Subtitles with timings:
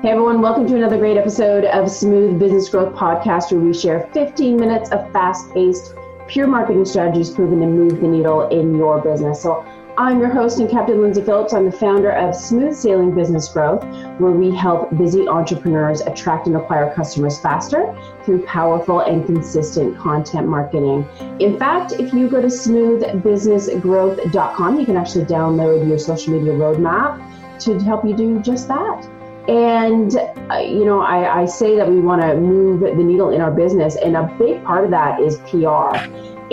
[0.00, 4.08] Hey everyone, welcome to another great episode of Smooth Business Growth Podcast, where we share
[4.12, 5.92] 15 minutes of fast paced,
[6.28, 9.42] pure marketing strategies proven to move the needle in your business.
[9.42, 9.66] So,
[9.96, 11.52] I'm your host and Captain Lindsay Phillips.
[11.52, 13.82] I'm the founder of Smooth Sailing Business Growth,
[14.20, 17.92] where we help busy entrepreneurs attract and acquire customers faster
[18.22, 21.04] through powerful and consistent content marketing.
[21.40, 27.20] In fact, if you go to smoothbusinessgrowth.com, you can actually download your social media roadmap
[27.62, 29.17] to help you do just that.
[29.48, 30.14] And,
[30.50, 33.50] uh, you know, I, I say that we want to move the needle in our
[33.50, 35.96] business, and a big part of that is PR.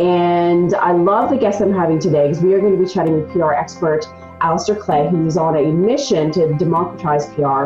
[0.02, 3.14] And I love the guest I'm having today because we are going to be chatting
[3.14, 4.06] with PR expert
[4.42, 7.66] Alistair Clay, who's on a mission to democratize PR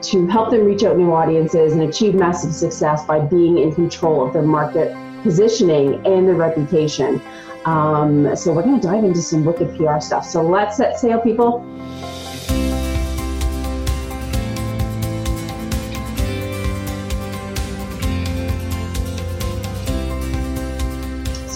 [0.00, 4.26] to help them reach out new audiences and achieve massive success by being in control
[4.26, 7.20] of their market positioning and their reputation.
[7.64, 10.24] Um, so we're going to dive into some wicked PR stuff.
[10.24, 11.64] So let's set sail, people.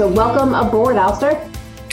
[0.03, 1.35] So welcome aboard, Alistair.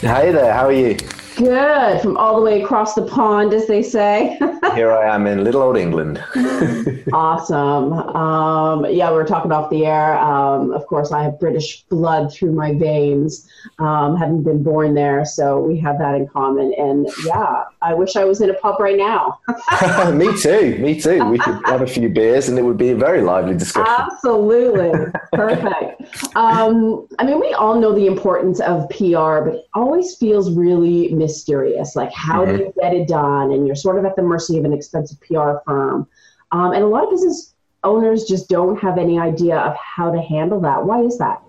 [0.02, 0.98] Hey there, how are you?
[1.36, 4.36] Good, from all the way across the pond, as they say.
[4.74, 6.18] Here I am in little old England.
[7.14, 7.94] awesome.
[7.94, 10.18] Um, yeah, we were talking off the air.
[10.18, 15.24] Um, of course, I have British blood through my veins, um, having been born there,
[15.24, 16.74] so we have that in common.
[16.80, 19.40] And yeah, I wish I was in a pub right now.
[20.14, 20.78] me too.
[20.80, 21.24] Me too.
[21.26, 23.94] We could have a few beers, and it would be a very lively discussion.
[23.98, 24.92] Absolutely,
[25.34, 26.02] perfect.
[26.36, 31.14] Um, I mean, we all know the importance of PR, but it always feels really
[31.14, 31.96] mysterious.
[31.96, 32.58] Like, how mm-hmm.
[32.58, 33.52] do you get it done?
[33.52, 36.08] And you're sort of at the mercy of an expensive PR firm.
[36.52, 40.22] Um, and a lot of business owners just don't have any idea of how to
[40.22, 40.86] handle that.
[40.86, 41.42] Why is that?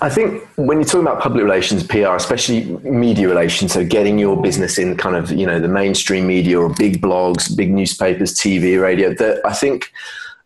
[0.00, 4.40] I think when you're talking about public relations, PR, especially media relations, so getting your
[4.40, 8.80] business in kind of you know the mainstream media or big blogs, big newspapers, TV,
[8.80, 9.92] radio, that I think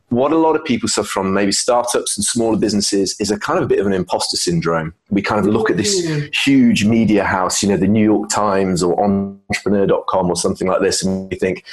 [0.08, 3.58] what a lot of people suffer from, maybe startups and smaller businesses, is a kind
[3.58, 4.92] of a bit of an imposter syndrome.
[5.11, 6.35] We kind of look at this mm.
[6.35, 11.02] huge media house, you know, the New York Times or entrepreneur.com or something like this,
[11.02, 11.64] and we think,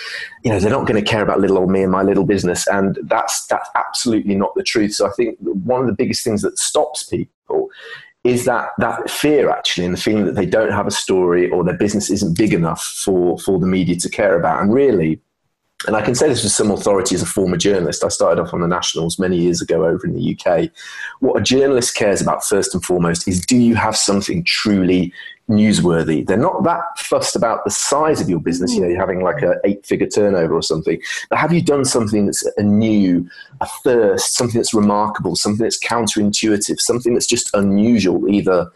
[0.45, 2.65] you know, they're not going to care about little old me and my little business.
[2.67, 4.93] And that's, that's absolutely not the truth.
[4.93, 7.33] So I think one of the biggest things that stops people
[8.23, 11.63] is that that fear actually and the feeling that they don't have a story or
[11.63, 14.61] their business isn't big enough for for the media to care about.
[14.61, 15.21] And really
[15.87, 18.03] and I can say this with some authority as a former journalist.
[18.03, 20.69] I started off on the Nationals many years ago over in the UK.
[21.19, 25.13] What a journalist cares about first and foremost is do you have something truly
[25.49, 26.27] newsworthy?
[26.27, 29.41] They're not that fussed about the size of your business, you know, you're having like
[29.41, 31.01] an eight figure turnover or something.
[31.29, 33.29] But have you done something that's a new,
[33.61, 38.69] a first, something that's remarkable, something that's counterintuitive, something that's just unusual, either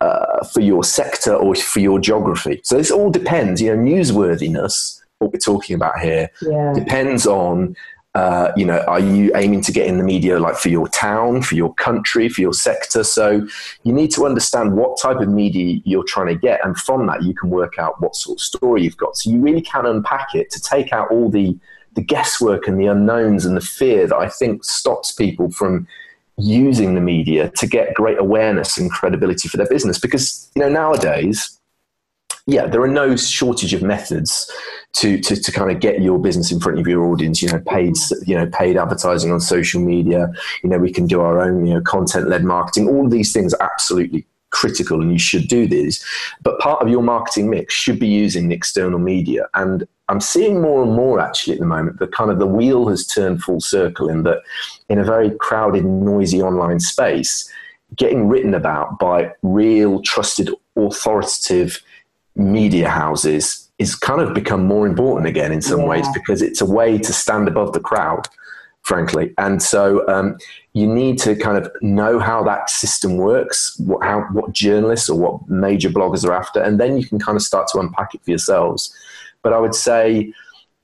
[0.00, 2.60] uh, for your sector or for your geography?
[2.62, 6.72] So this all depends, you know, newsworthiness what we're talking about here yeah.
[6.74, 7.74] depends on
[8.16, 11.42] uh, you know, are you aiming to get in the media like for your town,
[11.42, 13.04] for your country, for your sector?
[13.04, 13.46] So
[13.82, 17.24] you need to understand what type of media you're trying to get, and from that
[17.24, 19.18] you can work out what sort of story you've got.
[19.18, 21.58] So you really can unpack it to take out all the
[21.92, 25.86] the guesswork and the unknowns and the fear that I think stops people from
[26.38, 29.98] using the media to get great awareness and credibility for their business.
[29.98, 31.55] Because you know nowadays
[32.46, 34.50] yeah, there are no shortage of methods
[34.94, 37.42] to, to, to kind of get your business in front of your audience.
[37.42, 40.30] You know, paid you know paid advertising on social media.
[40.62, 42.88] You know, we can do our own you know content led marketing.
[42.88, 46.04] All these things are absolutely critical, and you should do these.
[46.42, 49.48] But part of your marketing mix should be using the external media.
[49.54, 52.88] And I'm seeing more and more actually at the moment that kind of the wheel
[52.88, 54.42] has turned full circle in that
[54.88, 57.50] in a very crowded, noisy online space,
[57.96, 61.82] getting written about by real, trusted, authoritative
[62.36, 65.86] media houses is kind of become more important again in some yeah.
[65.86, 68.26] ways because it's a way to stand above the crowd
[68.86, 69.34] frankly.
[69.36, 70.38] And so um,
[70.72, 75.18] you need to kind of know how that system works what, how, what journalists or
[75.18, 78.22] what major bloggers are after and then you can kind of start to unpack it
[78.24, 78.94] for yourselves.
[79.42, 80.32] But i would say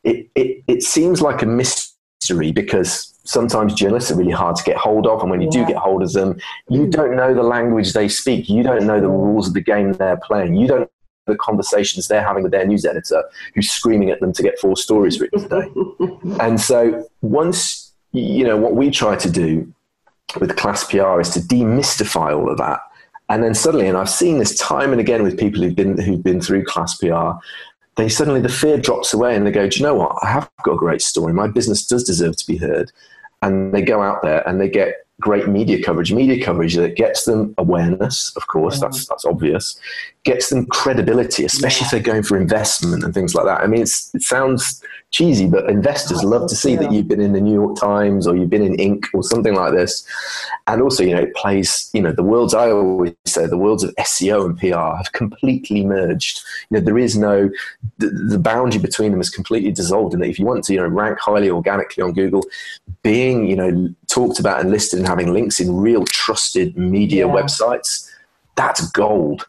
[0.03, 4.77] it, it, it seems like a mystery because sometimes journalists are really hard to get
[4.77, 5.61] hold of and when you yeah.
[5.61, 8.49] do get hold of them you don't know the language they speak.
[8.49, 10.57] You don't know the rules of the game they're playing.
[10.57, 10.91] You don't
[11.27, 13.25] the conversations they're having with their news editor
[13.55, 15.69] who's screaming at them to get four stories written today.
[16.41, 19.73] and so once, you know, what we try to do
[20.41, 22.81] with Class PR is to demystify all of that.
[23.29, 26.23] And then suddenly, and I've seen this time and again with people who've been, who've
[26.23, 27.31] been through Class PR,
[27.97, 30.17] they suddenly, the fear drops away and they go, do you know what?
[30.23, 31.33] I have got a great story.
[31.33, 32.91] My business does deserve to be heard.
[33.43, 37.25] And they go out there and they get great media coverage, media coverage that gets
[37.25, 39.79] them awareness, of course, that's, that's obvious,
[40.25, 41.87] gets them credibility, especially yeah.
[41.87, 43.61] if they're going for investment and things like that.
[43.61, 47.33] I mean, it sounds cheesy, but investors oh, love to see that you've been in
[47.33, 49.05] the New York Times or you've been in Inc.
[49.15, 50.07] or something like this.
[50.69, 53.83] And also, you know, it plays, you know, the worlds, I always say, the worlds
[53.83, 56.41] of SEO and PR have completely merged.
[56.71, 57.51] You know, there is no,
[57.99, 60.15] the, the boundary between them is completely dissolved.
[60.15, 62.45] And that if you want to, you know, rank highly organically on Google,
[63.03, 67.33] being, you know, talked about and listed and having links in real trusted media yeah.
[67.33, 68.09] websites,
[68.55, 69.47] that's gold.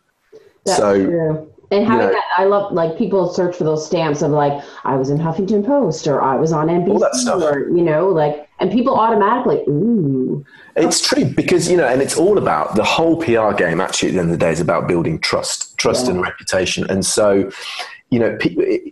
[0.66, 1.54] That's so, true.
[1.72, 5.10] And having that, I love like people search for those stamps of like I was
[5.10, 9.64] in Huffington Post or I was on NBC or you know like, and people automatically
[9.68, 10.46] ooh.
[10.76, 13.82] It's true because you know, and it's all about the whole PR game.
[13.82, 16.12] Actually, at the end of the day, is about building trust, trust yeah.
[16.12, 16.90] and reputation.
[16.90, 17.50] And so,
[18.10, 18.38] you know,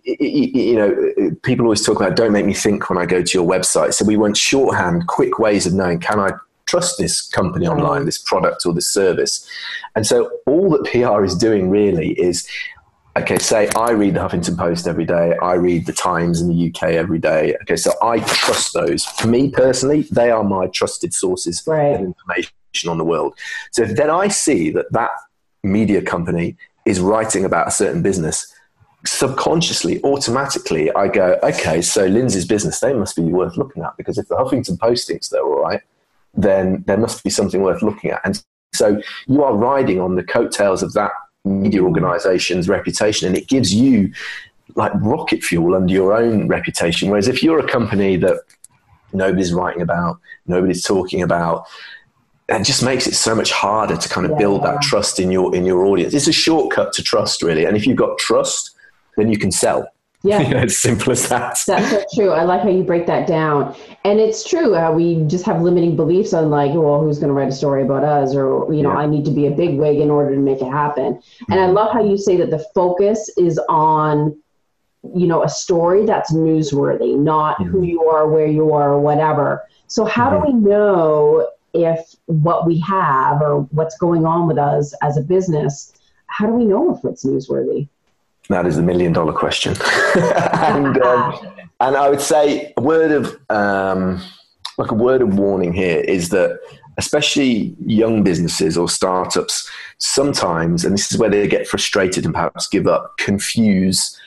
[0.03, 3.47] you know, people always talk about don't make me think when I go to your
[3.47, 3.93] website.
[3.93, 6.31] So we want shorthand, quick ways of knowing can I
[6.71, 7.71] trust this company mm.
[7.71, 9.47] online, this product or this service.
[9.95, 12.47] And so all that PR is doing really is
[13.17, 16.69] okay, say I read the Huffington Post every day, I read the Times in the
[16.69, 17.55] UK every day.
[17.63, 19.03] Okay, so I trust those.
[19.03, 21.95] For me personally, they are my trusted sources right.
[21.95, 23.37] of information on the world.
[23.71, 25.11] So then I see that that
[25.61, 28.51] media company is writing about a certain business,
[29.05, 34.17] subconsciously, automatically, I go, okay, so Lindsay's business, they must be worth looking at because
[34.17, 35.81] if the Huffington Post thinks they're all right,
[36.33, 38.21] then there must be something worth looking at.
[38.23, 38.41] And
[38.73, 41.11] so you are riding on the coattails of that
[41.43, 44.13] media organization's reputation, and it gives you
[44.75, 47.09] like rocket fuel under your own reputation.
[47.09, 48.39] Whereas if you're a company that
[49.13, 51.65] nobody's writing about, nobody's talking about,
[52.47, 54.37] it just makes it so much harder to kind of yeah.
[54.37, 56.13] build that trust in your in your audience.
[56.13, 57.65] It's a shortcut to trust, really.
[57.65, 58.71] And if you've got trust,
[59.17, 59.87] then you can sell.
[60.23, 60.41] Yeah.
[60.41, 61.57] You know, as simple as that.
[61.65, 62.29] That's so true.
[62.29, 63.75] I like how you break that down.
[64.03, 64.75] And it's true.
[64.75, 67.81] Uh, we just have limiting beliefs on like, well, who's going to write a story
[67.81, 68.35] about us?
[68.35, 68.99] Or, you know, yeah.
[68.99, 71.13] I need to be a big wig in order to make it happen.
[71.13, 71.51] Mm-hmm.
[71.51, 71.75] And I mm-hmm.
[71.75, 74.39] love how you say that the focus is on,
[75.15, 77.71] you know, a story that's newsworthy, not mm-hmm.
[77.71, 79.67] who you are, where you are, or whatever.
[79.87, 80.51] So how mm-hmm.
[80.51, 85.21] do we know if what we have or what's going on with us as a
[85.21, 85.93] business,
[86.27, 87.87] how do we know if it's newsworthy?
[88.51, 89.75] That is the million dollar question.
[90.15, 94.21] and, um, and I would say a word of, um,
[94.77, 96.59] like a word of warning here is that
[96.97, 102.67] especially young businesses or startups sometimes, and this is where they get frustrated and perhaps
[102.67, 104.17] give up, confuse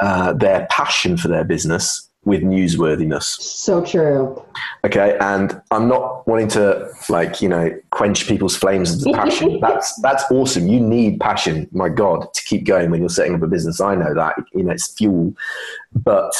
[0.00, 3.40] uh, their passion for their business with newsworthiness.
[3.40, 4.42] So true.
[4.84, 9.58] Okay, and I'm not wanting to like you know quench people's flames of the passion.
[9.62, 10.68] that's that's awesome.
[10.68, 13.80] You need passion, my God, to keep going when you're setting up a business.
[13.80, 15.34] I know that you know it's fuel,
[15.94, 16.34] but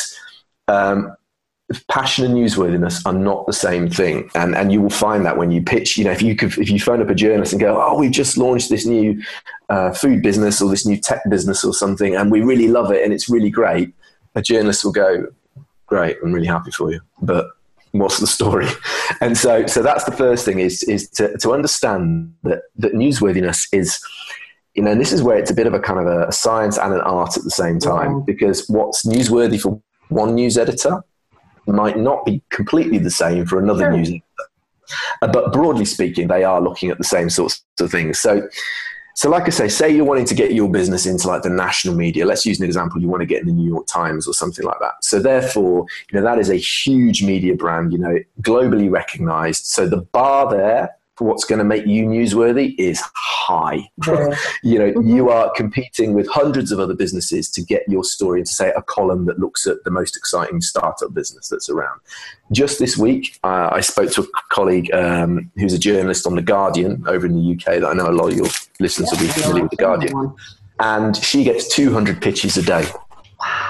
[0.68, 1.16] um,
[1.88, 5.50] passion and newsworthiness are not the same thing, and and you will find that when
[5.50, 5.96] you pitch.
[5.96, 8.10] You know, if you could, if you phone up a journalist and go, "Oh, we've
[8.10, 9.22] just launched this new
[9.70, 13.02] uh, food business or this new tech business or something, and we really love it
[13.02, 13.94] and it's really great,"
[14.34, 15.26] a journalist will go,
[15.90, 17.00] great, I'm really happy for you.
[17.20, 17.48] But
[17.92, 18.66] what's the story?
[19.20, 23.66] And so, so that's the first thing is, is to, to understand that, that newsworthiness
[23.72, 23.98] is,
[24.74, 26.78] you know, and this is where it's a bit of a kind of a science
[26.78, 28.22] and an art at the same time, yeah.
[28.24, 31.02] because what's newsworthy for one news editor
[31.66, 33.96] might not be completely the same for another sure.
[33.96, 34.24] news editor.
[35.22, 38.20] Uh, but broadly speaking, they are looking at the same sorts of things.
[38.20, 38.48] So,
[39.20, 41.94] so, like I say, say you're wanting to get your business into like the national
[41.94, 42.24] media.
[42.24, 43.02] Let's use an example.
[43.02, 44.94] You want to get in the New York Times or something like that.
[45.02, 47.92] So, therefore, you know that is a huge media brand.
[47.92, 49.66] You know, globally recognized.
[49.66, 53.86] So the bar there for what's going to make you newsworthy is high.
[54.06, 54.34] Yeah.
[54.62, 55.06] you know, mm-hmm.
[55.06, 58.80] you are competing with hundreds of other businesses to get your story into, say, a
[58.80, 62.00] column that looks at the most exciting startup business that's around.
[62.52, 66.42] Just this week, uh, I spoke to a colleague um, who's a journalist on The
[66.42, 68.48] Guardian over in the UK that I know a lot of your
[68.78, 70.34] listeners yeah, will be familiar with The Guardian.
[70.78, 72.86] And she gets 200 pitches a day.
[73.38, 73.69] Wow.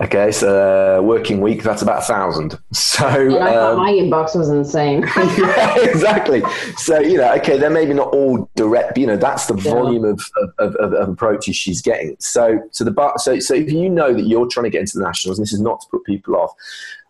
[0.00, 2.58] Okay, so uh, working week, that's about a thousand.
[2.98, 5.02] So um, my inbox was insane.
[5.16, 6.42] yeah, exactly.
[6.76, 9.72] So, you know, okay, they're maybe not all direct, but, you know, that's the yeah.
[9.72, 10.20] volume of,
[10.58, 12.16] of, of, of, approaches she's getting.
[12.18, 15.04] So, so the so, so if you know that you're trying to get into the
[15.04, 16.52] nationals, and this is not to put people off,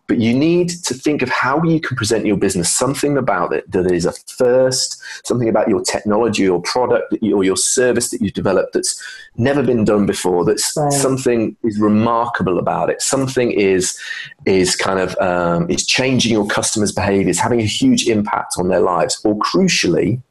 [0.09, 3.71] but you need to think of how you can present your business, something about it
[3.71, 8.33] that is a first, something about your technology or product or your service that you've
[8.33, 9.01] developed that's
[9.37, 10.43] never been done before.
[10.43, 10.91] That's right.
[10.91, 13.01] something is remarkable about it.
[13.03, 13.97] Something is
[14.45, 18.81] is kind of um, is changing your customers' behaviors, having a huge impact on their
[18.81, 20.21] lives, or crucially,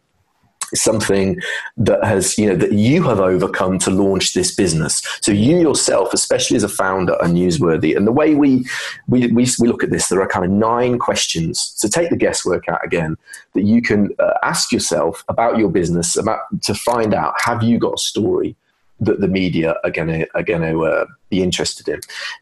[0.75, 1.40] something
[1.76, 5.02] that has you know that you have overcome to launch this business.
[5.20, 7.96] So you yourself especially as a founder are newsworthy.
[7.96, 8.64] And the way we
[9.06, 11.72] we, we, we look at this there are kind of nine questions.
[11.76, 13.16] So take the guesswork out again
[13.54, 17.78] that you can uh, ask yourself about your business about to find out have you
[17.78, 18.56] got a story
[19.00, 22.00] that the media are going to are going to uh, be interested in.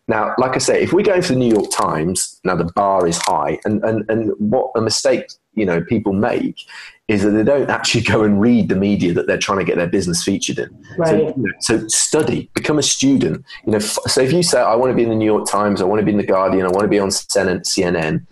[0.09, 3.07] Now, like I say, if we're going for the New York Times, now the bar
[3.07, 6.65] is high, and and and what a mistake you know people make
[7.09, 9.77] is that they don't actually go and read the media that they're trying to get
[9.77, 10.77] their business featured in.
[10.99, 11.09] Right.
[11.09, 13.45] So, you know, so study, become a student.
[13.65, 15.49] You know, f- so if you say I want to be in the New York
[15.49, 18.27] Times, I want to be in the Guardian, I want to be on CNN,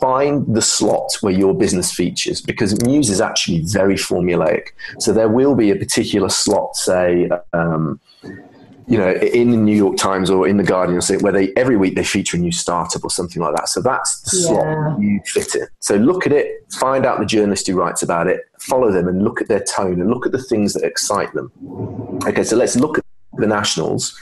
[0.00, 4.68] find the slot where your business features because news is actually very formulaic.
[4.98, 8.00] So there will be a particular slot, say, um,
[8.86, 11.94] you know, in the New York Times or in the Guardian, where they every week
[11.94, 13.68] they feature a new startup or something like that.
[13.68, 14.46] So that's the yeah.
[14.46, 15.66] slot you fit in.
[15.80, 19.22] So look at it, find out the journalist who writes about it, follow them, and
[19.22, 21.50] look at their tone and look at the things that excite them.
[22.26, 23.03] Okay, so let's look at
[23.36, 24.18] the nationals,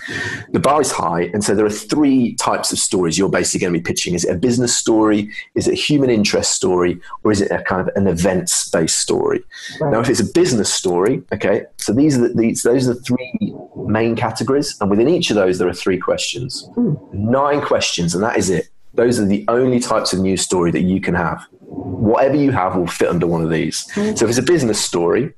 [0.52, 1.23] the bar is high.
[1.33, 4.14] And so there are three types of stories you're basically going to be pitching.
[4.14, 5.31] Is it a business story?
[5.54, 7.00] Is it a human interest story?
[7.25, 9.42] Or is it a kind of an events based story?
[9.81, 9.92] Right.
[9.92, 13.00] Now, if it's a business story, okay, so these are the, these, those are the
[13.00, 14.76] three main categories.
[14.81, 17.12] And within each of those, there are three questions, mm.
[17.12, 18.69] nine questions, and that is it.
[18.95, 21.47] Those are the only types of news story that you can have.
[21.61, 23.87] Whatever you have will fit under one of these.
[23.95, 24.19] Mm.
[24.19, 25.33] So if it's a business story,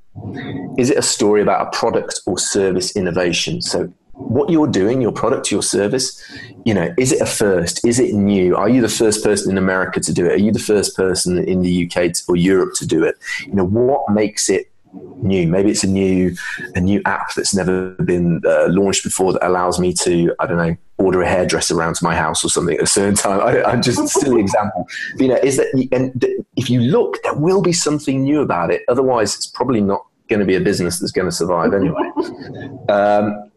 [0.79, 3.61] is it a story about a product or service innovation?
[3.63, 6.23] So what you're doing, your product, your service,
[6.65, 7.85] you know, is it a first?
[7.85, 8.57] Is it new?
[8.57, 10.33] Are you the first person in America to do it?
[10.33, 13.17] Are you the first person in the UK to, or Europe to do it?
[13.47, 15.47] You know, what makes it new?
[15.47, 16.37] Maybe it's a new
[16.75, 20.59] a new app that's never been uh, launched before that allows me to, I don't
[20.59, 23.41] know, order a hairdresser around to my house or something at a certain time.
[23.41, 24.87] I, am just a silly example.
[25.13, 26.25] But, you know, is that and
[26.57, 28.83] if you look, there will be something new about it.
[28.89, 32.11] Otherwise, it's probably not going to be a business that's going to survive anyway.
[32.89, 33.51] um,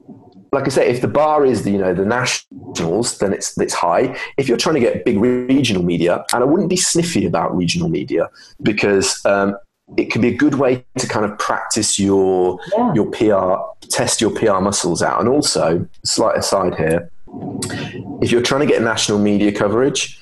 [0.53, 3.73] like I say, if the bar is the you know the nationals, then it's it's
[3.73, 4.17] high.
[4.37, 7.89] If you're trying to get big regional media, and I wouldn't be sniffy about regional
[7.89, 8.29] media
[8.63, 9.57] because um,
[9.97, 12.93] it can be a good way to kind of practice your yeah.
[12.93, 17.11] your PR, test your PR muscles out, and also slight aside here
[18.21, 20.19] if you're trying to get national media coverage,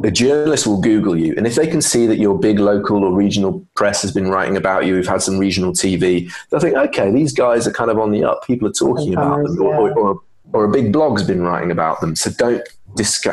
[0.00, 1.34] the journalist will Google you.
[1.36, 4.56] And if they can see that your big local or regional press has been writing
[4.56, 7.98] about you, we've had some regional TV, they'll think, okay, these guys are kind of
[7.98, 8.46] on the up.
[8.46, 9.60] People are talking about them.
[9.60, 10.20] Or, or, or,
[10.52, 12.14] or, a big blog's been writing about them.
[12.14, 12.62] So don't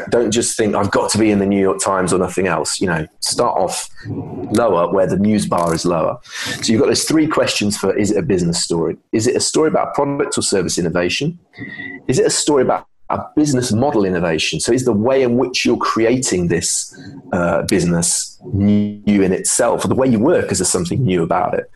[0.10, 2.80] don't just think I've got to be in the New York Times or nothing else.
[2.80, 6.18] You know, start off lower where the news bar is lower.
[6.24, 8.96] So you've got those three questions for: Is it a business story?
[9.12, 11.40] Is it a story about product or service innovation?
[12.08, 14.60] Is it a story about a business model innovation.
[14.60, 16.96] So, it's the way in which you're creating this
[17.32, 21.53] uh, business new in itself, or the way you work, is there something new about
[21.53, 21.69] it?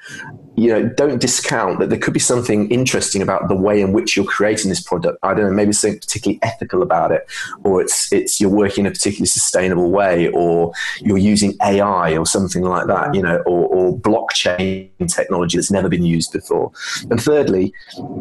[0.56, 4.16] you know, don't discount that there could be something interesting about the way in which
[4.16, 5.18] you're creating this product.
[5.24, 7.26] I don't know, maybe something particularly ethical about it,
[7.64, 12.26] or it's it's you're working in a particularly sustainable way, or you're using AI or
[12.26, 16.72] something like that, you know, or, or blockchain technology that's never been used before.
[17.10, 17.74] And thirdly,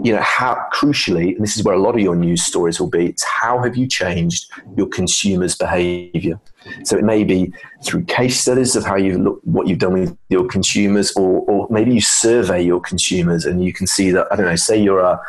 [0.02, 2.90] you know, how crucially, and this is where a lot of your news stories will
[2.90, 6.40] be, it's how have you changed your consumers' behavior?
[6.84, 7.52] So it may be
[7.84, 11.66] through case studies of how you look, what you've done with your consumers, or, or
[11.70, 14.56] maybe you survey your consumers and you can see that I don't know.
[14.56, 15.20] Say you're a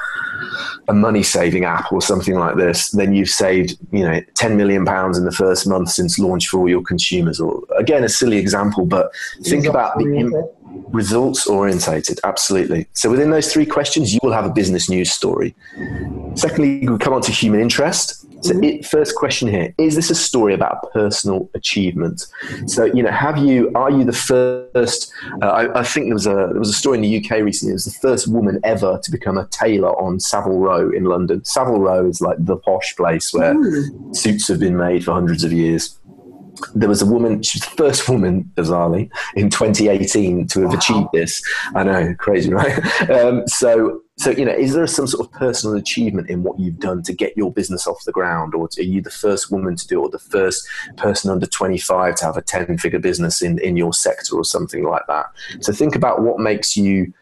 [0.88, 4.86] a money saving app or something like this, then you've saved you know 10 million
[4.86, 7.40] pounds in the first month since launch for all your consumers.
[7.40, 9.12] Or again, a silly example, but
[9.44, 10.50] think about the
[10.90, 12.20] results orientated.
[12.24, 12.88] Absolutely.
[12.94, 15.56] So within those three questions, you will have a business news story.
[16.36, 18.26] Secondly, we come on to human interest.
[18.44, 18.64] So, mm-hmm.
[18.64, 22.28] it, first question here: Is this a story about personal achievement?
[22.68, 23.72] So, you know, have you?
[23.76, 25.12] Are you the first?
[25.42, 27.72] Uh, I, I, think there was a there was a story in the UK recently.
[27.72, 31.44] It was the first woman ever to become a tailor on Savile Row in London.
[31.46, 34.16] Savile Row is like the posh place where mm.
[34.16, 35.98] suits have been made for hundreds of years
[36.76, 40.78] there was a woman, she was the first woman, bizarrely, in 2018 to have wow.
[40.78, 41.42] achieved this.
[41.76, 42.80] I know, crazy, right?
[43.10, 46.80] Um, so, so you know, is there some sort of personal achievement in what you've
[46.80, 49.86] done to get your business off the ground, or are you the first woman to
[49.86, 50.66] do, it, or the first
[50.96, 55.04] person under 25 to have a 10-figure business in in your sector, or something like
[55.08, 55.26] that?
[55.60, 57.14] So, think about what makes you.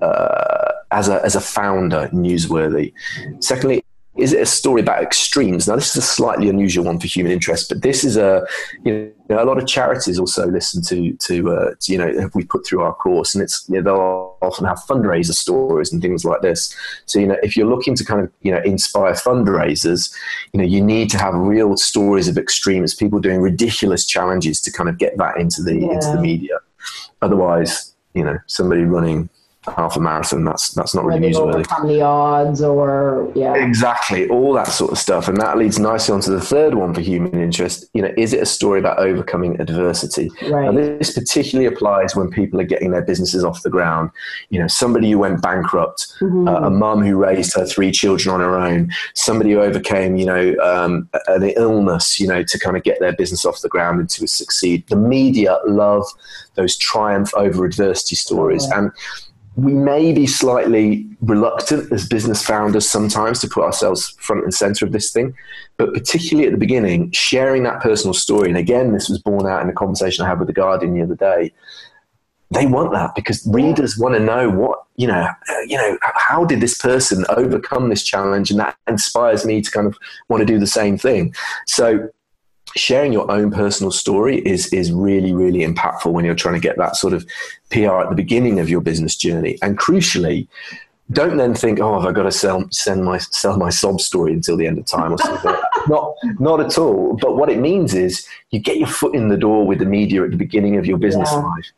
[0.00, 2.92] Uh, as a as a founder, newsworthy.
[3.40, 3.84] Secondly,
[4.16, 5.68] is it a story about extremes?
[5.68, 8.46] Now, this is a slightly unusual one for human interest, but this is a
[8.84, 12.44] you know a lot of charities also listen to to, uh, to you know we
[12.44, 16.24] put through our course, and it's you know, they'll often have fundraiser stories and things
[16.24, 16.74] like this.
[17.04, 20.14] So you know if you're looking to kind of you know inspire fundraisers,
[20.52, 24.72] you know you need to have real stories of extremes, people doing ridiculous challenges to
[24.72, 25.92] kind of get that into the yeah.
[25.92, 26.58] into the media.
[27.20, 29.28] Otherwise, you know somebody running
[29.76, 30.44] half a marathon.
[30.44, 31.54] That's that's not really newsworthy.
[31.54, 36.14] Overcome the odds, or yeah, exactly all that sort of stuff, and that leads nicely
[36.14, 37.86] onto the third one for human interest.
[37.94, 40.30] You know, is it a story about overcoming adversity?
[40.48, 40.68] Right.
[40.68, 44.10] And this particularly applies when people are getting their businesses off the ground.
[44.50, 46.48] You know, somebody who went bankrupt, mm-hmm.
[46.48, 50.26] uh, a mum who raised her three children on her own, somebody who overcame, you
[50.26, 54.00] know, um, an illness, you know, to kind of get their business off the ground
[54.00, 54.86] and to succeed.
[54.88, 56.04] The media love
[56.54, 58.90] those triumph over adversity stories, and
[59.56, 64.84] we may be slightly reluctant as business founders sometimes to put ourselves front and center
[64.84, 65.34] of this thing,
[65.78, 68.48] but particularly at the beginning, sharing that personal story.
[68.48, 71.02] And again, this was borne out in a conversation I had with the Guardian the
[71.02, 71.52] other day.
[72.50, 75.26] They want that because readers want to know what you know.
[75.66, 79.86] You know, how did this person overcome this challenge, and that inspires me to kind
[79.86, 79.98] of
[80.28, 81.34] want to do the same thing.
[81.66, 82.08] So
[82.76, 86.76] sharing your own personal story is is really really impactful when you're trying to get
[86.76, 87.26] that sort of
[87.70, 89.58] PR at the beginning of your business journey.
[89.62, 90.46] And crucially,
[91.12, 94.32] don't then think, oh, I've I got to sell send my sell my sob story
[94.32, 95.54] until the end of time or something?
[95.88, 97.16] not not at all.
[97.20, 100.24] But what it means is you get your foot in the door with the media
[100.24, 101.38] at the beginning of your business yeah.
[101.38, 101.70] life.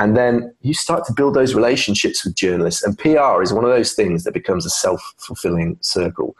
[0.00, 2.82] And then you start to build those relationships with journalists.
[2.82, 6.36] And PR is one of those things that becomes a self fulfilling circle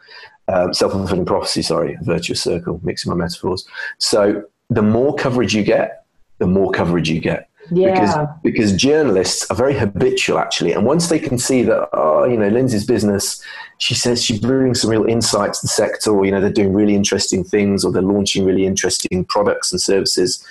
[0.47, 3.67] um, self-fulfilling prophecy, sorry, virtuous circle, mixing my metaphors.
[3.97, 6.05] So the more coverage you get,
[6.37, 7.49] the more coverage you get.
[7.71, 7.93] Yeah.
[7.93, 10.73] Because, because journalists are very habitual actually.
[10.73, 13.41] And once they can see that, oh, you know, Lindsay's business,
[13.79, 16.73] she says she brings some real insights to the sector, or, you know, they're doing
[16.73, 20.45] really interesting things, or they're launching really interesting products and services,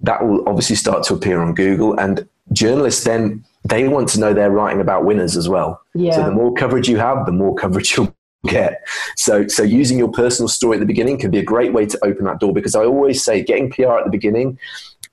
[0.00, 1.98] that will obviously start to appear on Google.
[1.98, 5.80] And journalists then, they want to know they're writing about winners as well.
[5.94, 6.12] Yeah.
[6.12, 8.86] So the more coverage you have, the more coverage you'll get.
[9.16, 11.98] So, so using your personal story at the beginning can be a great way to
[12.04, 14.58] open that door because I always say getting PR at the beginning,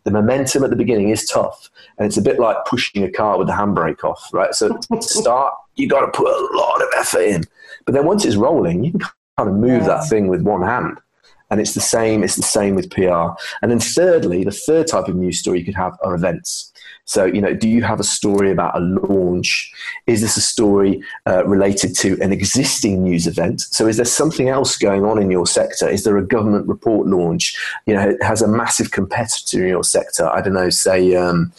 [0.03, 1.69] the momentum at the beginning is tough.
[1.97, 4.53] And it's a bit like pushing a car with the handbrake off, right?
[4.53, 7.43] So to start, you got to put a lot of effort in.
[7.85, 9.01] But then once it's rolling, you can
[9.37, 9.87] kind of move yeah.
[9.87, 10.99] that thing with one hand.
[11.49, 13.31] And it's the same, it's the same with PR.
[13.61, 16.70] And then thirdly, the third type of news story you could have are events.
[17.11, 19.69] So, you know, do you have a story about a launch?
[20.07, 23.59] Is this a story uh, related to an existing news event?
[23.59, 25.89] So, is there something else going on in your sector?
[25.89, 27.59] Is there a government report launch?
[27.85, 30.29] You know, has a massive competitor in your sector.
[30.29, 31.51] I don't know, say, um,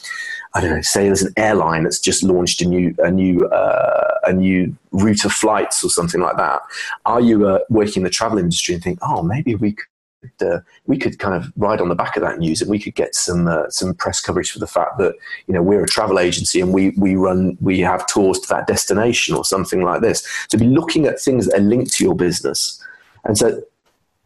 [0.54, 4.20] I don't know, say there's an airline that's just launched a new a new uh,
[4.24, 6.62] a new route of flights or something like that.
[7.04, 9.91] Are you uh, working in the travel industry and think, oh, maybe we could
[10.40, 12.94] uh, we could kind of ride on the back of that news and we could
[12.94, 15.14] get some uh, some press coverage for the fact that
[15.46, 18.66] you know we're a travel agency and we we run we have tours to that
[18.66, 20.26] destination or something like this.
[20.48, 22.82] So be looking at things that are linked to your business,
[23.24, 23.62] and so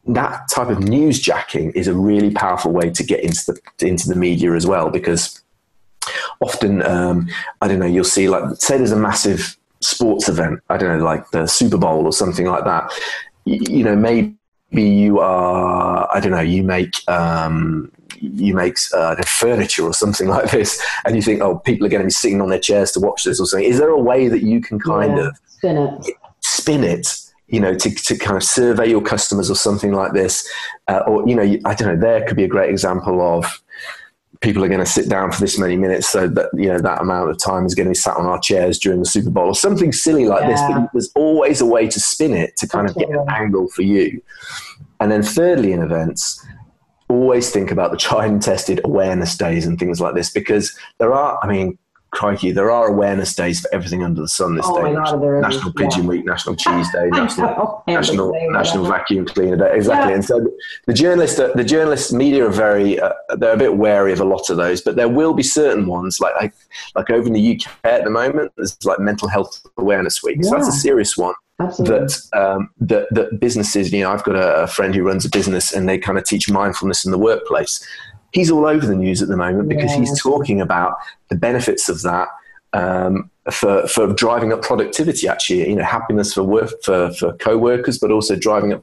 [0.06, 4.08] that type of news jacking is a really powerful way to get into the into
[4.08, 5.42] the media as well because
[6.40, 7.28] often um,
[7.60, 11.04] I don't know you'll see like say there's a massive sports event I don't know
[11.04, 12.92] like the Super Bowl or something like that
[13.44, 14.36] you, you know maybe
[14.70, 20.50] you are I don't know you make um, you make uh, furniture or something like
[20.50, 23.00] this, and you think, oh, people are going to be sitting on their chairs to
[23.00, 23.68] watch this or something.
[23.68, 26.06] Is there a way that you can kind yeah, of spin it,
[26.40, 30.48] spin it, you know, to, to kind of survey your customers or something like this,
[30.88, 31.96] uh, or you know, I don't know.
[31.96, 33.62] There could be a great example of
[34.40, 37.00] people are going to sit down for this many minutes so that you know that
[37.00, 39.48] amount of time is going to be sat on our chairs during the super bowl
[39.48, 40.48] or something silly like yeah.
[40.48, 43.68] this but there's always a way to spin it to kind of get an angle
[43.68, 44.20] for you
[45.00, 46.44] and then thirdly in events
[47.08, 51.14] always think about the tried and tested awareness days and things like this because there
[51.14, 51.78] are i mean
[52.16, 54.94] crikey, there are awareness days for everything under the sun this oh day.
[54.94, 56.08] God, National Pigeon yeah.
[56.08, 59.76] Week, National Cheese Day, National National National Vacuum Cleaner Day.
[59.76, 60.10] Exactly.
[60.10, 60.14] Yeah.
[60.16, 60.46] And so
[60.86, 64.48] the journalists, the journalists, media are very, uh, they're a bit wary of a lot
[64.48, 66.54] of those, but there will be certain ones like like,
[66.94, 68.50] like over in the UK at the moment.
[68.56, 70.42] There's like Mental Health Awareness Week.
[70.42, 71.34] So that's a serious one.
[71.58, 72.06] Absolutely.
[72.06, 75.30] That, um, that that businesses, you know, I've got a, a friend who runs a
[75.30, 77.86] business, and they kind of teach mindfulness in the workplace
[78.32, 79.98] he's all over the news at the moment because yeah.
[79.98, 80.96] he's talking about
[81.28, 82.28] the benefits of that
[82.72, 87.98] um, for, for driving up productivity, actually, you know, happiness for work, for, for co-workers,
[87.98, 88.82] but also driving up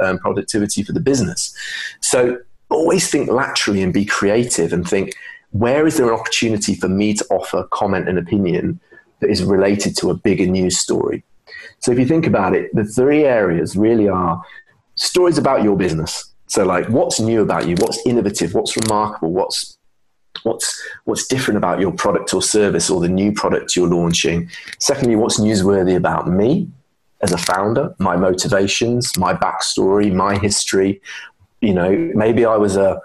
[0.00, 1.54] um, productivity for the business.
[2.00, 2.38] So
[2.68, 5.14] always think laterally and be creative and think,
[5.50, 8.80] where is there an opportunity for me to offer comment and opinion
[9.20, 11.22] that is related to a bigger news story?
[11.80, 14.42] So if you think about it, the three areas really are
[14.94, 16.31] stories about your business.
[16.52, 17.76] So like what's new about you?
[17.76, 18.52] What's innovative?
[18.52, 19.32] What's remarkable?
[19.32, 19.78] What's
[20.42, 25.14] what's what's different about your product or service or the new product you're launching secondly
[25.14, 26.68] what's newsworthy about me
[27.20, 31.00] as a founder my motivations my backstory my history
[31.60, 33.00] you know maybe i was a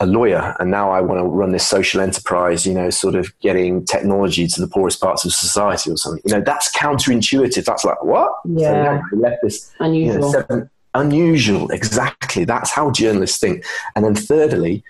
[0.00, 3.32] a lawyer and now I want to run this social enterprise, you know, sort of
[3.38, 6.20] getting technology to the poorest parts of society or something.
[6.26, 7.64] You know, that's counterintuitive.
[7.64, 8.32] That's like, what?
[8.44, 9.00] Yeah.
[9.10, 10.14] So left this, unusual.
[10.14, 11.70] You know, seven, unusual.
[11.70, 12.44] Exactly.
[12.44, 13.64] That's how journalists think.
[13.94, 14.84] And then thirdly,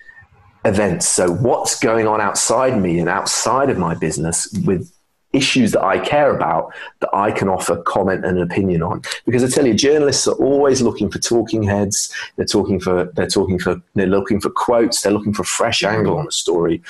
[0.64, 1.06] events.
[1.08, 4.92] So what's going on outside me and outside of my business with
[5.32, 9.02] issues that I care about that I can offer comment and opinion on.
[9.24, 12.14] Because I tell you, journalists are always looking for talking heads.
[12.36, 15.02] They're talking for they're talking for they're looking for quotes.
[15.02, 16.82] They're looking for a fresh angle on a story.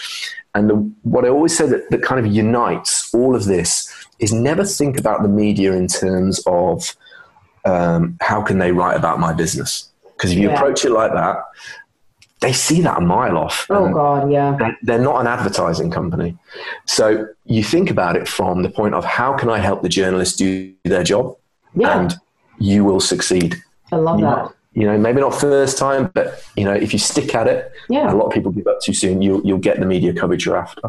[0.54, 4.32] And the, what I always say that, that kind of unites all of this is
[4.32, 6.94] never think about the media in terms of
[7.64, 9.88] um, how can they write about my business.
[10.16, 10.54] Because if you yeah.
[10.54, 11.36] approach it like that,
[12.40, 13.66] they see that a mile off.
[13.70, 14.74] Oh God, yeah.
[14.82, 16.36] They're, not an advertising company,
[16.86, 20.36] so you think about it from the point of how can I help the journalists
[20.36, 21.36] do their job,
[21.74, 22.00] yeah.
[22.00, 22.14] and
[22.58, 23.62] you will succeed.
[23.92, 24.36] I love you that.
[24.36, 27.70] Know, you know, maybe not first time, but you know, if you stick at it,
[27.88, 28.12] yeah.
[28.12, 29.22] a lot of people give up too soon.
[29.22, 30.82] You'll you'll get the media coverage you're after.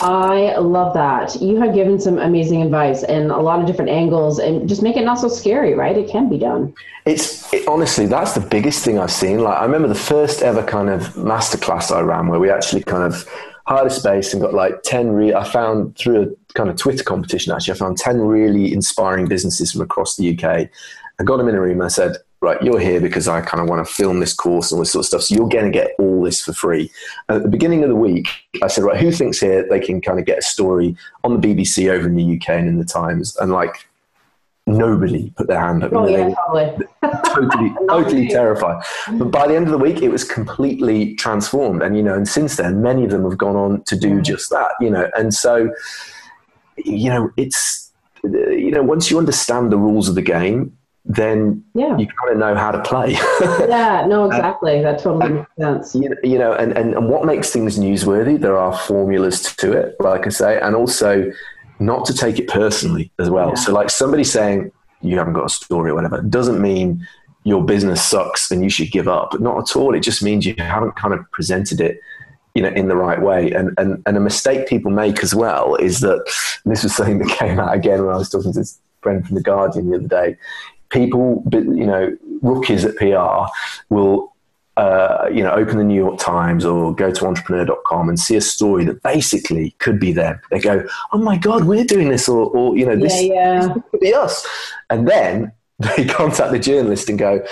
[0.00, 1.40] I love that.
[1.40, 4.96] You have given some amazing advice and a lot of different angles and just make
[4.96, 5.96] it not so scary, right?
[5.96, 6.72] It can be done.
[7.04, 9.40] It's it, honestly, that's the biggest thing I've seen.
[9.40, 13.02] Like, I remember the first ever kind of masterclass I ran where we actually kind
[13.02, 13.28] of
[13.66, 17.02] hired a space and got like 10 re- I found through a kind of Twitter
[17.02, 20.68] competition, actually, I found 10 really inspiring businesses from across the UK.
[21.20, 23.60] I got them in a room and I said, right, you're here because I kind
[23.60, 25.22] of want to film this course and all this sort of stuff.
[25.22, 26.90] So you're going to get all this for free.
[27.28, 28.28] And at the beginning of the week,
[28.62, 31.48] I said, right, who thinks here they can kind of get a story on the
[31.48, 33.36] BBC over in the UK and in the Times?
[33.36, 33.88] And like,
[34.68, 35.92] nobody put their hand up.
[35.92, 36.86] Oh, yeah, totally.
[37.24, 38.84] totally, totally terrified.
[39.14, 41.82] But by the end of the week, it was completely transformed.
[41.82, 44.50] And, you know, and since then, many of them have gone on to do just
[44.50, 45.10] that, you know.
[45.16, 45.72] And so,
[46.76, 47.90] you know, it's,
[48.22, 51.96] you know, once you understand the rules of the game, then yeah.
[51.96, 53.12] you kind of know how to play.
[53.68, 54.82] yeah, no, exactly.
[54.82, 55.94] That totally makes sense.
[55.94, 59.96] You, you know, and, and, and what makes things newsworthy, there are formulas to it,
[60.00, 61.32] like I say, and also
[61.80, 63.50] not to take it personally as well.
[63.50, 63.54] Yeah.
[63.54, 67.06] So, like somebody saying you haven't got a story or whatever doesn't mean
[67.44, 69.38] your business sucks and you should give up.
[69.40, 69.94] Not at all.
[69.94, 72.00] It just means you haven't kind of presented it
[72.54, 75.76] you know in the right way and and, and a mistake people make as well
[75.76, 76.24] is that
[76.64, 79.36] this was something that came out again when i was talking to this friend from
[79.36, 80.36] the guardian the other day
[80.90, 83.50] people, you know, rookies at PR
[83.88, 84.32] will
[84.78, 88.40] uh, you know, open the New York Times or go to entrepreneur.com and see a
[88.40, 90.40] story that basically could be them.
[90.52, 93.66] They go, oh my God, we're doing this, or, or you know, this, yeah, yeah.
[93.74, 94.46] this could be us.
[94.88, 97.44] And then they contact the journalist and go,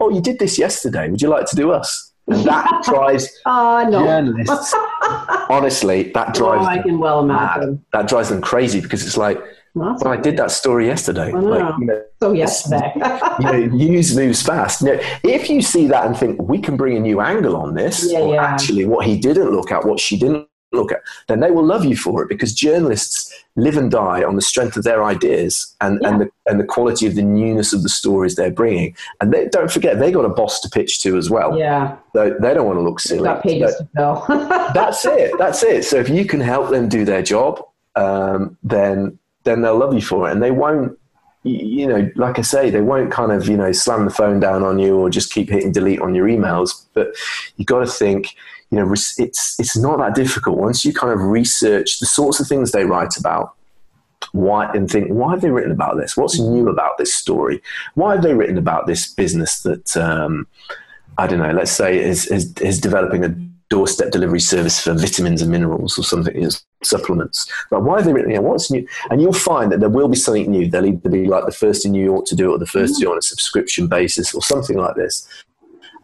[0.00, 1.10] oh, you did this yesterday.
[1.10, 2.12] Would you like to do us?
[2.28, 4.04] And that drives uh, no.
[4.04, 4.72] journalists.
[5.50, 6.64] honestly, that drives.
[6.64, 7.72] Oh, I can well imagine.
[7.72, 7.80] Mad.
[7.92, 9.42] That drives them crazy because it's like,
[9.78, 11.32] well, I did that story yesterday.
[11.32, 12.92] Like, you know, so yesterday.
[13.40, 14.82] you know, news moves fast.
[14.82, 17.74] You know, if you see that and think we can bring a new angle on
[17.74, 18.44] this, yeah, or yeah.
[18.44, 21.84] actually what he didn't look at, what she didn't look at, then they will love
[21.84, 25.98] you for it because journalists live and die on the strength of their ideas and,
[26.02, 26.08] yeah.
[26.08, 28.94] and, the, and the quality of the newness of the stories they're bringing.
[29.20, 31.58] And they, don't forget, they got a boss to pitch to as well.
[31.58, 31.96] Yeah.
[32.14, 33.24] So they don't want to look silly.
[33.24, 34.24] Got pages to fill.
[34.74, 35.36] that's it.
[35.38, 35.84] That's it.
[35.84, 37.62] So if you can help them do their job,
[37.96, 40.98] um, then then they'll love you for it, and they won't.
[41.44, 44.62] You know, like I say, they won't kind of you know slam the phone down
[44.62, 46.86] on you or just keep hitting delete on your emails.
[46.94, 47.14] But
[47.56, 48.34] you've got to think,
[48.70, 52.48] you know, it's it's not that difficult once you kind of research the sorts of
[52.48, 53.54] things they write about
[54.32, 57.62] why and think why have they written about this what's new about this story
[57.94, 60.46] why have they written about this business that um,
[61.18, 63.28] i don't know let's say is, is, is developing a
[63.70, 66.50] doorstep delivery service for vitamins and minerals or something, you know,
[66.82, 67.50] supplements.
[67.70, 68.86] But why have they written, you know, what's new?
[69.10, 70.68] And you'll find that there will be something new.
[70.68, 72.94] They'll either be like the first in New York to do it or the first
[72.94, 75.28] to do it on a subscription basis or something like this.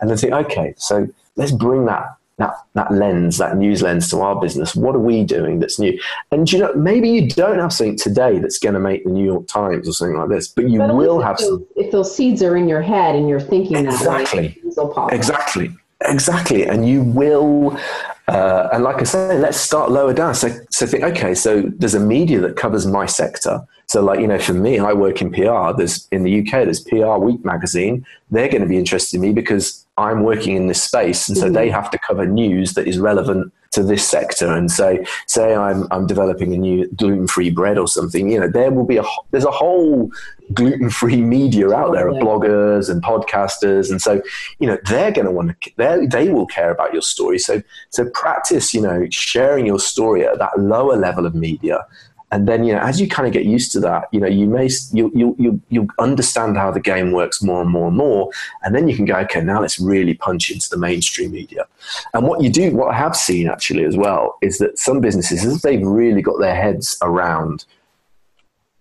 [0.01, 4.21] And then think, okay, so let's bring that that that lens, that news lens to
[4.21, 4.75] our business.
[4.75, 5.99] What are we doing that's new?
[6.33, 9.25] And you know, maybe you don't have something today that's going to make the New
[9.25, 11.39] York Times or something like this, but you but will have.
[11.39, 15.71] Those, if those seeds are in your head and you're thinking exactly, that way, exactly,
[16.05, 17.79] Exactly, and you will.
[18.27, 20.35] Uh, and like I say, let's start lower down.
[20.35, 23.61] So, so think, okay, so there's a media that covers my sector.
[23.87, 25.77] So, like you know, for me, I work in PR.
[25.77, 28.07] There's in the UK, there's PR Week magazine.
[28.31, 31.45] They're going to be interested in me because I'm working in this space, and so
[31.45, 31.55] mm-hmm.
[31.55, 34.53] they have to cover news that is relevant to this sector.
[34.53, 38.49] And say say I'm I'm developing a new gluten free bread or something, you know,
[38.49, 40.11] there will be a there's a whole
[40.53, 44.21] gluten free media out there of bloggers and podcasters, and so
[44.59, 47.39] you know they're going to want to they they will care about your story.
[47.39, 51.87] So so practice, you know, sharing your story at that lower level of media
[52.35, 54.47] and then you know as you kind of get used to that you know you
[54.47, 58.29] may you you you you understand how the game works more and more and more
[58.65, 61.65] and then you can go okay now let's really punch into the mainstream media
[62.13, 65.45] and what you do what i have seen actually as well is that some businesses
[65.45, 67.65] as they've really got their heads around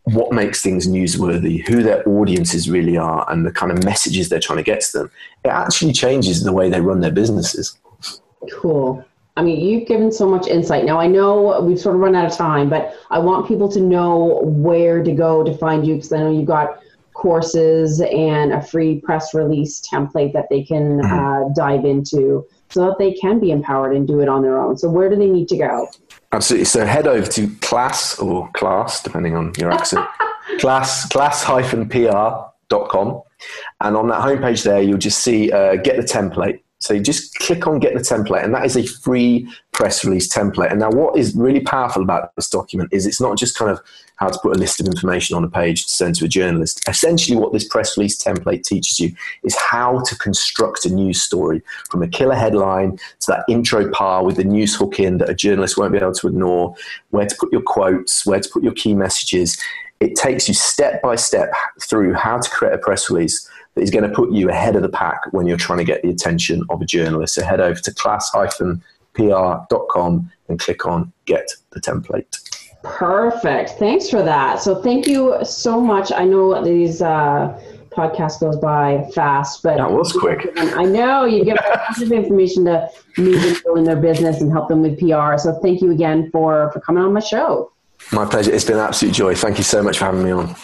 [0.06, 4.38] what makes things newsworthy, who their audiences really are, and the kind of messages they're
[4.38, 5.12] trying to get to them,
[5.46, 7.80] it actually changes the way they run their businesses.
[8.52, 9.06] Cool.
[9.36, 10.86] I mean, you've given so much insight.
[10.86, 13.80] Now, I know we've sort of run out of time, but I want people to
[13.80, 16.80] know where to go to find you because I know you've got
[17.14, 21.12] courses and a free press release template that they can mm-hmm.
[21.12, 24.78] uh, dive into so that they can be empowered and do it on their own.
[24.78, 25.88] So, where do they need to go?
[26.32, 26.66] Absolutely.
[26.66, 30.08] So head over to class or class, depending on your accent,
[30.60, 33.22] class, class-pr.com.
[33.82, 36.62] And on that homepage there, you'll just see uh, get the template.
[36.84, 40.28] So you just click on get the template, and that is a free press release
[40.28, 40.70] template.
[40.70, 43.80] And now, what is really powerful about this document is it's not just kind of
[44.18, 46.84] how to put a list of information on a page to send to a journalist.
[46.90, 51.62] Essentially, what this press release template teaches you is how to construct a news story
[51.90, 55.34] from a killer headline to that intro par with the news hook in that a
[55.34, 56.76] journalist won't be able to ignore,
[57.12, 59.58] where to put your quotes, where to put your key messages.
[60.02, 63.90] It takes you step by step through how to create a press release that is
[63.90, 66.64] going to put you ahead of the pack when you're trying to get the attention
[66.70, 67.36] of a journalist.
[67.36, 68.82] So head over to class-pr.com
[70.50, 72.38] and click on Get the Template.
[72.84, 73.72] Perfect.
[73.72, 74.62] Thanks for that.
[74.62, 76.12] So thank you so much.
[76.12, 77.58] I know these uh,
[77.92, 80.50] podcast goes by fast, but that was quick.
[80.58, 84.82] I know you give lots of information to move in their business and help them
[84.82, 85.38] with PR.
[85.38, 87.72] So thank you again for for coming on my show.
[88.12, 88.52] My pleasure.
[88.52, 89.36] It's been an absolute joy.
[89.36, 90.56] Thank you so much for having me on.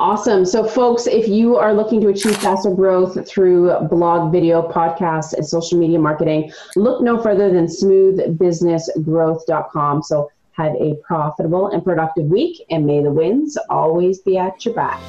[0.00, 0.44] Awesome.
[0.46, 5.46] So, folks, if you are looking to achieve faster growth through blog, video, podcast, and
[5.46, 10.02] social media marketing, look no further than smoothbusinessgrowth.com.
[10.02, 14.74] So, have a profitable and productive week, and may the winds always be at your
[14.74, 15.02] back.